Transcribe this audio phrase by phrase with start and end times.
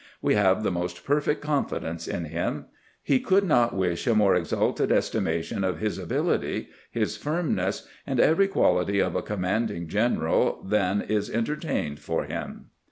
[0.19, 2.65] We have the most perfect confidence in him.
[3.03, 8.47] He could not wish a more exalted estimation of his ability, his firmness, and every
[8.47, 12.71] quality of a commanding general than is entertained for him."